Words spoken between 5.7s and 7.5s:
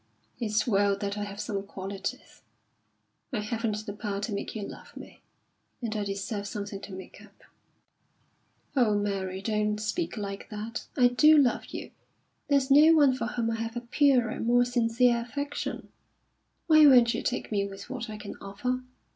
and I deserve something to make up."